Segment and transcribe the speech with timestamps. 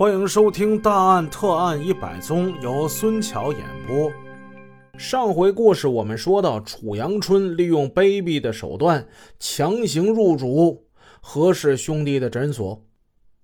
[0.00, 4.10] 欢迎收听《大案特案一百宗》，由孙桥演播。
[4.96, 9.06] 上回故事我们说到，楚阳春利用卑鄙的手段
[9.38, 10.86] 强行入主
[11.20, 12.82] 何氏兄弟的诊所，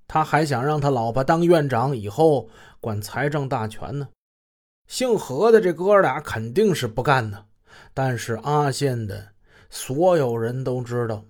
[0.08, 2.48] 他还想让他老婆当院长，以后
[2.80, 4.09] 管财政大权呢。
[4.86, 7.45] 姓何的这哥俩肯定是不干的，
[7.93, 9.32] 但是阿县的
[9.68, 11.23] 所有人都知道。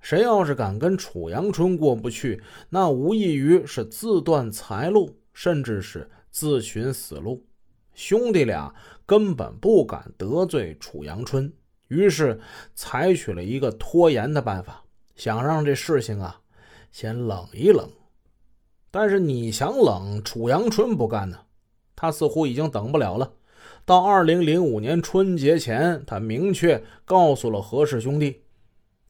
[0.00, 7.44] 谁要是敢跟楚阳春过不去，那无异于是自断财路，甚至是自寻死路。
[7.94, 8.72] 兄弟俩
[9.04, 11.52] 根本不敢得罪楚阳春，
[11.88, 12.40] 于是
[12.74, 14.84] 采取了一个拖延的办法，
[15.16, 16.40] 想让这事情啊
[16.92, 17.90] 先冷一冷。
[18.90, 21.38] 但是你想冷，楚阳春不干呢，
[21.96, 23.32] 他似乎已经等不了了。
[23.84, 28.42] 到二零零五年春节前，他明确告诉了何氏兄弟。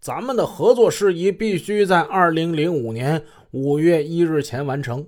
[0.00, 5.06] 咱们的合作事宜必须在二零零五年五月一日前完成。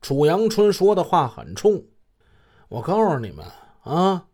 [0.00, 1.84] 楚阳春说的话很冲，
[2.68, 3.44] 我告诉你们
[3.82, 4.26] 啊，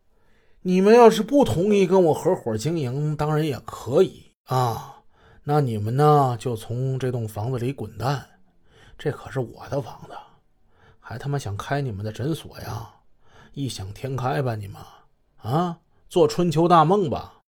[0.62, 5.03] 你们要是不同意跟我合伙经营，当然也可以啊。
[5.45, 8.25] 那你们呢，就从这栋房子里滚蛋。
[8.97, 10.15] 这可是我的房子，
[11.01, 12.89] 还他妈想开你们的诊所呀？
[13.53, 14.81] 异想天开吧，你们
[15.39, 17.42] 啊，做春秋大梦吧。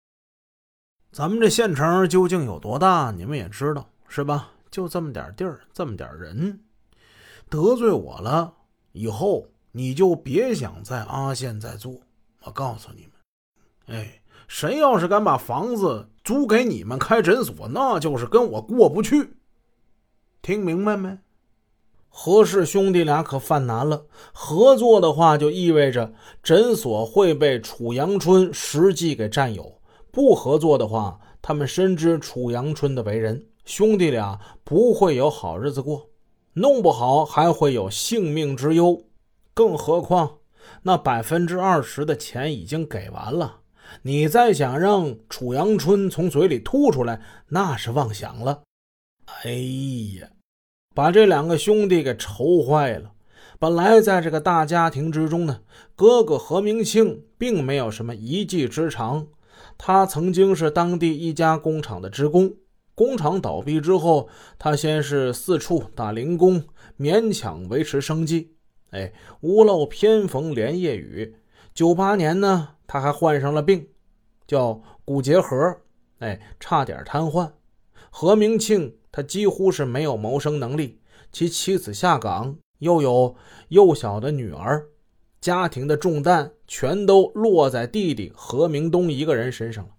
[1.12, 3.12] 咱们这县城究竟有多大？
[3.14, 4.50] 你们也知道是吧？
[4.70, 6.58] 就这么点地儿，这么点人，
[7.50, 8.54] 得罪我了
[8.92, 12.00] 以后，你就别想在阿县再做。
[12.44, 19.34] 我告诉你们，哎，谁要是敢把房子租给你们开诊所，那就是跟我过不去。
[20.40, 21.18] 听明白没？
[22.08, 24.06] 何氏兄弟俩可犯难了。
[24.32, 29.78] 合作的话，就意味着诊所会被楚阳春实际给占有。
[30.12, 36.10] 不合作的话，他们深知楚阳春的为人，兄弟俩不会有好日子过，
[36.52, 39.06] 弄不好还会有性命之忧。
[39.54, 40.40] 更何况
[40.82, 43.60] 那百分之二十的钱已经给完了，
[44.02, 48.64] 你再想让楚阳春从嘴里吐出来，那是妄想了。
[49.44, 49.50] 哎
[50.20, 50.28] 呀，
[50.94, 53.12] 把这两个兄弟给愁坏了。
[53.58, 55.60] 本来在这个大家庭之中呢，
[55.96, 59.28] 哥哥何明庆并没有什么一技之长。
[59.84, 62.54] 他曾经是当地一家工厂的职工，
[62.94, 66.62] 工厂倒闭之后，他先是四处打零工，
[66.96, 68.54] 勉强维持生计。
[68.90, 71.34] 哎，屋漏偏逢连夜雨。
[71.74, 73.88] 九八年呢，他还患上了病，
[74.46, 75.76] 叫骨结核，
[76.20, 77.50] 哎，差点瘫痪。
[78.08, 81.00] 何明庆他几乎是没有谋生能力，
[81.32, 83.34] 其妻子下岗，又有
[83.70, 84.86] 幼小的女儿。
[85.42, 89.90] 家庭的重担全都落在弟弟何明东一个人身上了。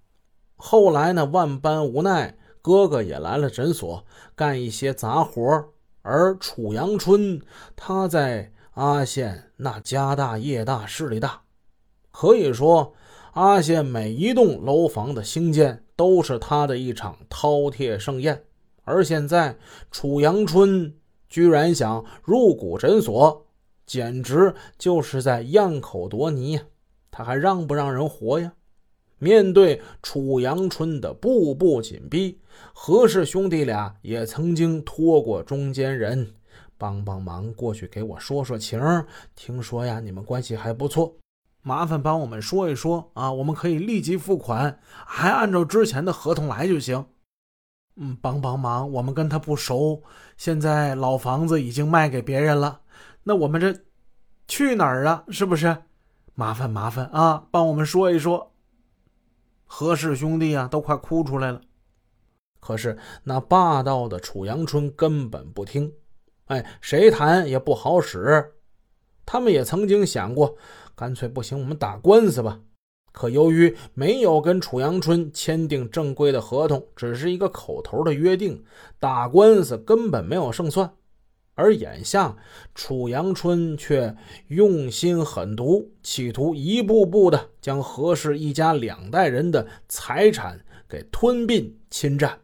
[0.56, 4.06] 后来呢，万般无奈，哥哥也来了诊所
[4.36, 5.66] 干一些杂活
[6.02, 7.42] 而楚阳春
[7.76, 11.42] 他在阿县那家大业大，势力大，
[12.12, 12.94] 可以说
[13.34, 18.42] 阿县每一栋楼房的兴建都是他的一场饕餮盛宴。
[18.86, 19.58] 而现在
[19.92, 20.96] 楚阳春
[21.28, 23.43] 居然想入股诊所。
[23.86, 26.60] 简直就是在咽口夺泥！
[27.12, 28.54] 他还让不让人活呀？
[29.20, 32.42] 面对楚阳春的步步紧逼，
[32.74, 36.34] 何氏兄弟俩也曾经托过中间人
[36.78, 38.82] 帮帮忙，过去给我说说情。
[39.36, 41.16] 听说呀，你们关系还不错，
[41.62, 47.06] 麻烦帮我们说一说啊，我们可以立即付款，还按照之前的合同来就行。
[47.96, 50.04] 嗯，帮帮忙，我们跟他不熟，
[50.36, 52.82] 现在老房子已经卖给别人了。
[53.24, 53.74] 那我们这
[54.48, 55.24] 去哪儿啊？
[55.30, 55.76] 是不是？
[56.36, 58.52] 麻烦麻烦啊，帮我们说一说。
[59.66, 61.62] 何氏兄弟啊，都快哭出来了。
[62.60, 65.92] 可是那霸道的楚阳春根本不听，
[66.46, 68.54] 哎，谁谈也不好使。
[69.26, 70.56] 他们也曾经想过，
[70.96, 72.60] 干脆不行，我们打官司吧。
[73.12, 78.64] 可由于没有跟楚阳春签订正规的合同，只是一个口头的约定，
[79.00, 80.92] 打官司根本没有胜算。
[81.56, 82.36] 而眼下，
[82.74, 84.16] 楚阳春却
[84.48, 90.60] 用心狠毒，企图一步步的将何氏一家两代人的财产
[90.90, 92.40] 给吞并侵占，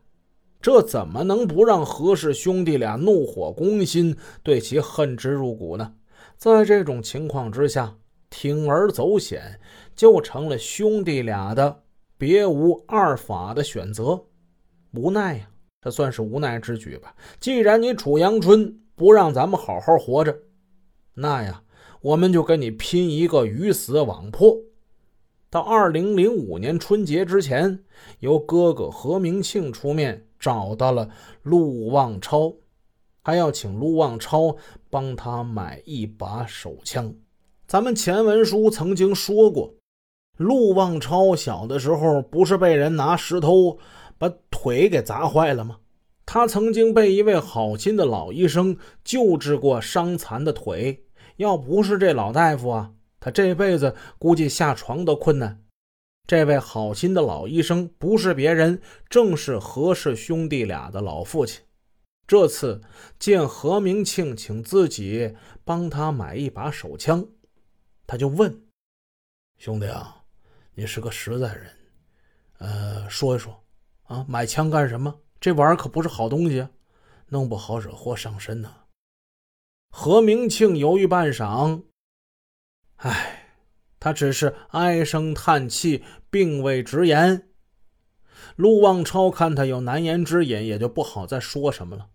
[0.61, 5.91] 这怎么能不让何氏兄弟俩怒火攻心，对其恨之入骨呢？
[6.37, 7.95] 在这种情况之下，
[8.29, 9.59] 铤而走险
[9.95, 11.81] 就成了兄弟俩的
[12.15, 14.23] 别无二法的选择。
[14.93, 15.49] 无奈呀，
[15.81, 17.15] 这算是无奈之举吧。
[17.39, 18.79] 既然你楚阳春。
[18.99, 20.39] 不让咱们好好活着，
[21.13, 21.63] 那呀，
[22.01, 24.57] 我们就跟你拼一个鱼死网破。
[25.49, 27.79] 到二零零五年春节之前，
[28.19, 31.09] 由哥哥何明庆出面找到了
[31.43, 32.53] 陆望超，
[33.23, 34.57] 还要请陆望超
[34.89, 37.15] 帮他买一把手枪。
[37.65, 39.73] 咱们前文书曾经说过，
[40.35, 43.79] 陆望超小的时候不是被人拿石头
[44.17, 45.77] 把腿给砸坏了吗？
[46.31, 51.03] 他曾经被一位好心的老医生救治过伤残的腿，
[51.37, 55.65] 要不是这老大夫啊，他这辈子估计下床都困难。
[56.27, 58.79] 这位好心的老医生不是别人，
[59.09, 61.63] 正是何氏兄弟俩的老父亲。
[62.27, 62.79] 这次
[63.17, 65.35] 见何明庆请自己
[65.65, 67.27] 帮他买一把手枪，
[68.05, 68.55] 他就问
[69.57, 70.21] ：“兄弟啊，
[70.75, 71.65] 你是个实在人，
[72.59, 73.59] 呃，说一说
[74.03, 75.11] 啊，买枪干什么？
[75.39, 76.67] 这玩意儿可不是好东西，
[77.27, 78.75] 弄不好惹祸上身呢。”
[79.91, 81.83] 何明庆犹豫半晌，
[82.97, 83.55] 唉，
[83.99, 87.49] 他只是唉声叹气，并未直言。
[88.55, 92.09] 陆望超看他有难言之隐，也就不好再说什么了。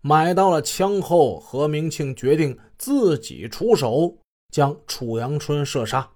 [0.00, 4.18] 买到了枪后，何明庆决定自己出手
[4.50, 6.12] 将楚阳春射杀。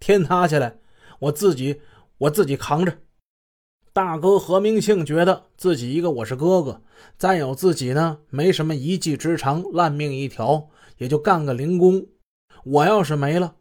[0.00, 0.78] 天塌下来，
[1.20, 1.80] 我自己
[2.18, 2.98] 我自己扛着。
[3.98, 6.82] 大哥何明庆觉得自己一个我是哥哥，
[7.16, 10.68] 再有自己呢，没什么一技之长，烂命一条，
[10.98, 12.06] 也就干个零工。
[12.62, 13.56] 我要是没了，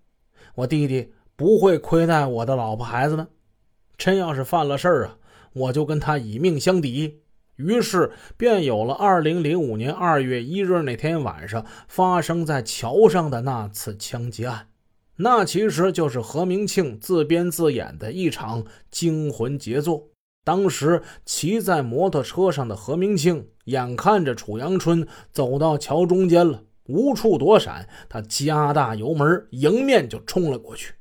[0.54, 3.28] 我弟弟不会亏待我的老婆孩子们。
[3.98, 5.18] 真要是犯了事儿啊，
[5.54, 7.22] 我就跟他以命相抵。
[7.56, 14.68] 于是便有了二零零五年二月一日那天晚上发生在桥上的那次枪击案，
[15.16, 20.10] 那其实就是何明庆自编自演的一场惊魂杰作。
[20.48, 30.94] 当时骑在摩托车上的何明庆，眼看着楚阳春走到桥中间了，无处躲闪，他加大油门，迎面就冲了过去，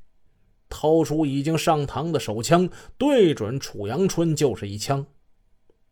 [0.67, 5.05] 掏出已经上膛的手枪，对准楚阳春就是一枪。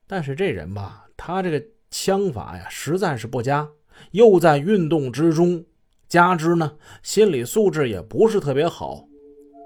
[0.06, 3.70] 但是这人吧，他这个枪法呀，实在是不佳，
[4.12, 5.64] 又在运动之中，
[6.10, 6.74] 加之呢，
[7.04, 9.08] 心理素质也不是特别好，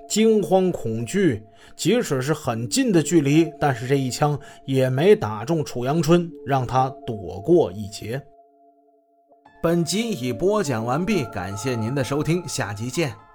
[0.09, 1.41] 惊慌恐惧，
[1.75, 8.21] 即使是很近的距离，但是这一枪也没打中楚阳春，让他躲过一劫。
[9.61, 13.28] 本集已播讲完毕，感谢您的收听，下集见。